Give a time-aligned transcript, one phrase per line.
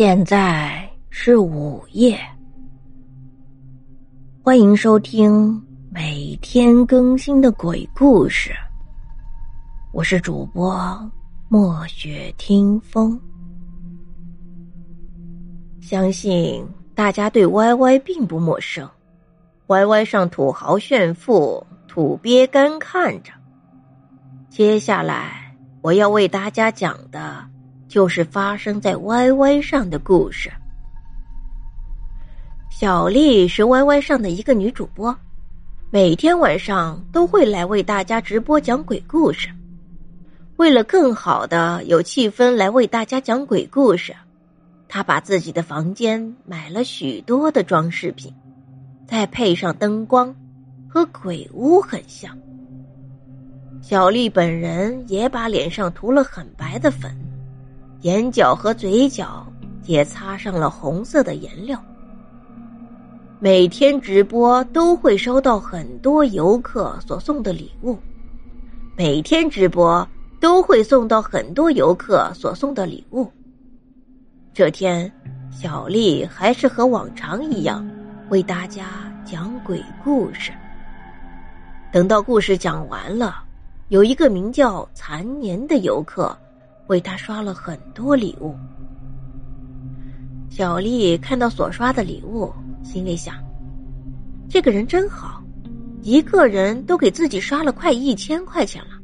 [0.00, 2.18] 现在是午夜，
[4.42, 8.50] 欢迎收听每天更新的鬼故事。
[9.92, 10.74] 我是主播
[11.50, 13.20] 墨雪听风，
[15.82, 18.88] 相信大家对 Y Y 并不陌生。
[19.66, 23.34] Y Y 上土豪炫富，土鳖干看着。
[24.48, 27.49] 接下来我要为大家讲的。
[27.90, 30.48] 就是发生在 Y Y 上的故事。
[32.70, 35.14] 小丽是 Y Y 上的一个女主播，
[35.90, 39.48] 每天晚上都会来为大家直播讲鬼故事。
[40.56, 44.14] 为了更好的有气氛来为大家讲鬼故事，
[44.86, 48.32] 她把自己的房间买了许多的装饰品，
[49.04, 50.32] 再配上灯光，
[50.88, 52.38] 和鬼屋很像。
[53.82, 57.12] 小丽本人也把脸上涂了很白的粉。
[58.02, 59.46] 眼角和嘴角
[59.84, 61.78] 也擦上了红色的颜料。
[63.38, 67.98] 每天直播都会收到很多游客所送的礼物，
[68.96, 70.06] 每天直播
[70.40, 73.30] 都会送到很多游客所送的礼物。
[74.52, 75.10] 这天，
[75.50, 77.86] 小丽还是和往常一样
[78.30, 80.52] 为大家讲鬼故事。
[81.92, 83.42] 等到故事讲完了，
[83.88, 86.36] 有一个名叫残年的游客。
[86.90, 88.52] 为他刷了很多礼物，
[90.50, 93.36] 小丽看到所刷的礼物，心里想：
[94.48, 95.40] 这个人真好，
[96.02, 99.00] 一个人都给自己刷了快一千块钱了。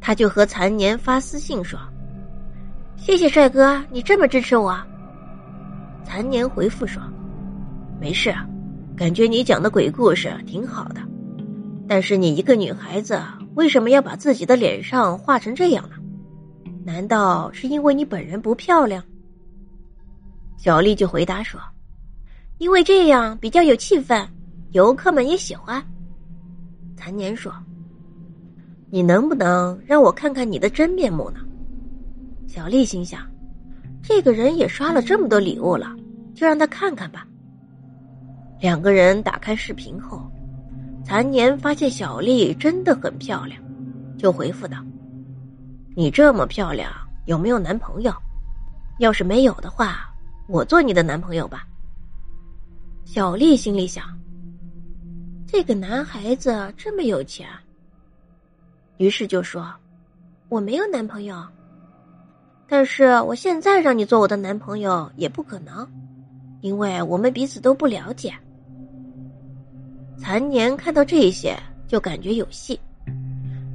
[0.00, 1.78] 他就和残年发私信说
[2.98, 4.76] ：“谢谢帅哥，你这么支持我。”
[6.02, 7.00] 残年回复说
[8.00, 8.34] ：“没事，
[8.96, 11.00] 感觉你讲的鬼故事挺好的，
[11.86, 13.22] 但是你一个女孩子，
[13.54, 15.94] 为什么要把自己的脸上画成这样呢？”
[16.86, 19.02] 难道是因为你本人不漂亮？
[20.56, 21.60] 小丽就回答说
[22.58, 24.24] ：“因为这样比较有气氛，
[24.70, 25.84] 游客们也喜欢。”
[26.96, 27.52] 残年说
[28.88, 31.40] ：“你能不能让我看看你的真面目呢？”
[32.46, 33.28] 小丽心想
[34.00, 35.92] ：“这个人也刷了这么多礼物了，
[36.36, 37.26] 就让他看看吧。”
[38.62, 40.22] 两个人打开视频后，
[41.04, 43.60] 残年发现小丽真的很漂亮，
[44.16, 44.76] 就回复道。
[45.98, 46.92] 你这么漂亮，
[47.24, 48.12] 有没有男朋友？
[48.98, 50.14] 要是没有的话，
[50.46, 51.66] 我做你的男朋友吧。
[53.06, 54.04] 小丽心里想：
[55.46, 57.48] 这个男孩子这么有钱，
[58.98, 59.72] 于是就说
[60.50, 61.42] ：“我没有男朋友，
[62.68, 65.90] 但是我现在让你做我的男朋友也不可能，
[66.60, 68.34] 因为我们彼此都不了解。”
[70.20, 71.58] 残年看到这些，
[71.88, 72.78] 就感觉有戏，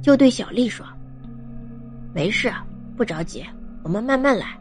[0.00, 0.86] 就对小丽说。
[2.14, 2.52] 没事，
[2.96, 3.44] 不着急，
[3.82, 4.58] 我们慢慢来。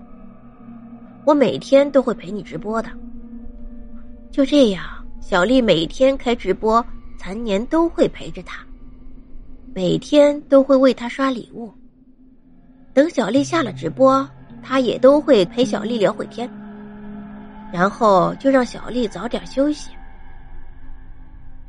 [1.25, 2.89] 我每天都会陪你直播的。
[4.31, 4.85] 就这样，
[5.19, 6.83] 小丽每天开直播，
[7.17, 8.65] 残年都会陪着她，
[9.75, 11.71] 每天都会为她刷礼物。
[12.93, 14.27] 等小丽下了直播，
[14.63, 16.49] 他也都会陪小丽聊会天，
[17.71, 19.91] 然后就让小丽早点休息。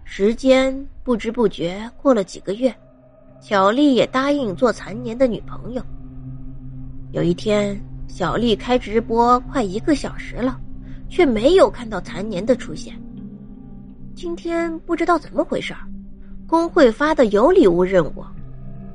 [0.05, 2.75] 时间不知不觉过了几个月。
[3.43, 5.83] 小丽也答应做残年的女朋友。
[7.11, 7.77] 有一天，
[8.07, 10.61] 小丽开直播快一个小时了，
[11.09, 12.95] 却没有看到残年的出现。
[14.15, 15.75] 今天不知道怎么回事
[16.47, 18.25] 工会发的有礼物任务，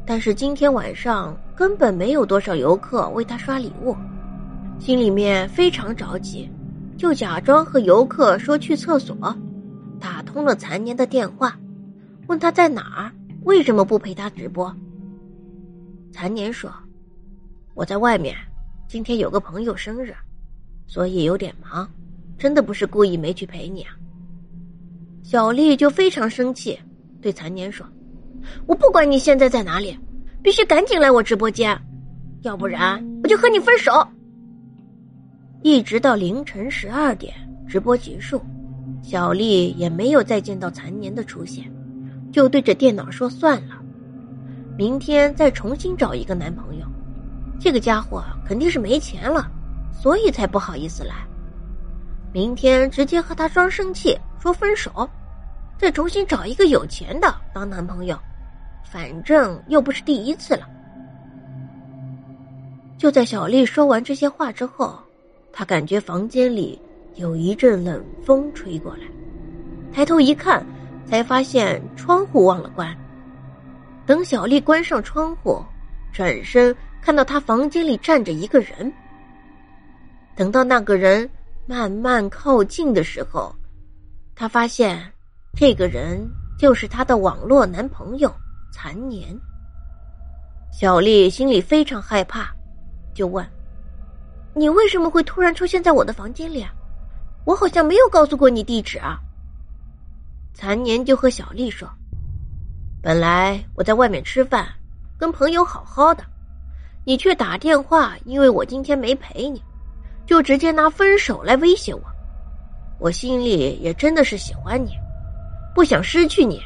[0.06, 3.94] 但是今天晚上根本没有多少游客为他刷礼物，
[4.80, 6.50] 心里面非常着急，
[6.96, 9.14] 就假装和游客说去厕所，
[10.00, 11.54] 打通了残年的电话，
[12.28, 13.12] 问他在哪儿。
[13.48, 14.76] 为什么不陪他直播？
[16.12, 16.70] 残年说
[17.76, 18.36] ：“我在外面，
[18.90, 20.14] 今天有个朋友生日，
[20.86, 21.90] 所以有点忙，
[22.38, 23.96] 真的不是故意没去陪你啊。”
[25.24, 26.78] 小丽就非常生气，
[27.22, 27.88] 对残年说
[28.68, 29.98] ：“我不管你现在在哪里，
[30.44, 31.74] 必须赶紧来我直播间，
[32.42, 34.06] 要不然我就和你分手。”
[35.64, 37.34] 一直到凌晨十二点，
[37.66, 38.42] 直播结束，
[39.02, 41.64] 小丽也没有再见到残年的出现。
[42.38, 43.82] 就对着电脑说：“算了，
[44.78, 46.86] 明天再重新找一个男朋友。
[47.60, 49.50] 这个家伙肯定是没钱了，
[49.92, 51.16] 所以才不好意思来。
[52.32, 55.10] 明天直接和他装生气，说分手，
[55.80, 58.16] 再重新找一个有钱的当男朋友。
[58.84, 60.70] 反正又不是第一次了。”
[63.00, 64.96] 就在小丽说完这些话之后，
[65.52, 66.80] 她感觉房间里
[67.16, 69.08] 有一阵冷风吹过来，
[69.92, 70.64] 抬头一看。
[71.10, 72.96] 才发现窗户忘了关。
[74.06, 75.64] 等小丽关上窗户，
[76.14, 78.92] 转身看到她房间里站着一个人。
[80.36, 81.30] 等到那个人
[81.66, 83.54] 慢慢靠近的时候，
[84.36, 85.02] 他发现
[85.56, 88.32] 这个人就是他的网络男朋友
[88.72, 89.36] 残年。
[90.72, 92.54] 小丽心里非常害怕，
[93.14, 93.44] 就问
[94.54, 96.64] ：“你为什么会突然出现在我的房间里？
[97.46, 99.20] 我好像没有告诉过你地址啊。”
[100.60, 101.88] 残年就和小丽说
[103.00, 104.68] ：“本来我在外面吃饭，
[105.16, 106.24] 跟朋友好好的，
[107.06, 109.62] 你却打电话，因为我今天没陪你，
[110.26, 112.02] 就直接拿分手来威胁我。
[113.00, 114.94] 我心里也真的是喜欢你，
[115.76, 116.60] 不想失去你，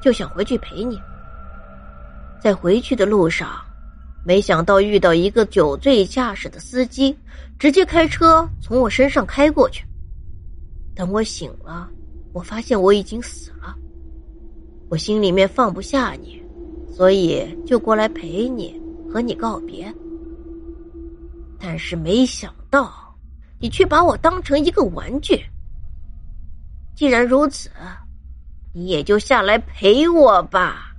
[0.00, 0.98] 就想回去陪你。
[2.40, 3.60] 在回去的路上，
[4.24, 7.14] 没想到遇到一个酒醉驾驶的司机，
[7.58, 9.84] 直接开车从我身上开过去。
[10.94, 11.90] 等我醒了。”
[12.34, 13.74] 我发现我已经死了，
[14.88, 16.42] 我心里面放不下你，
[16.92, 18.74] 所以就过来陪你，
[19.08, 19.94] 和你告别。
[21.60, 22.92] 但是没想到，
[23.60, 25.40] 你却把我当成一个玩具。
[26.96, 27.70] 既然如此，
[28.72, 30.92] 你也就下来陪我吧。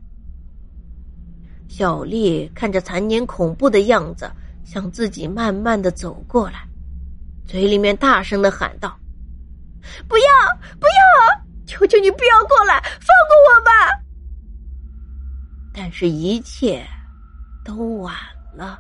[1.68, 4.32] 小丽看着残年恐怖的样子，
[4.64, 6.66] 向自己慢慢的走过来，
[7.46, 8.98] 嘴里面大声的喊道。
[10.08, 10.24] 不要，
[10.80, 11.05] 不要！
[11.66, 13.72] 求求你不要过来，放过我吧！
[15.74, 16.86] 但是，一切
[17.64, 18.16] 都晚
[18.54, 18.80] 了。